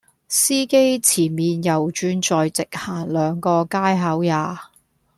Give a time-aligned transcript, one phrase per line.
[0.27, 4.57] 司機前面右轉再直行兩個街口吖